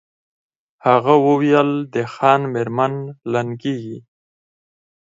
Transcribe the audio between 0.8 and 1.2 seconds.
هغه